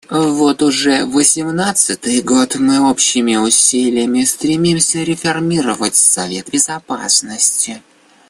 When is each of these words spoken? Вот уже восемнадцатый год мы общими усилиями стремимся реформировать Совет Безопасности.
Вот 0.09 0.63
уже 0.63 1.05
восемнадцатый 1.05 2.23
год 2.23 2.55
мы 2.55 2.89
общими 2.89 3.35
усилиями 3.35 4.23
стремимся 4.23 5.03
реформировать 5.03 5.93
Совет 5.93 6.49
Безопасности. 6.49 7.83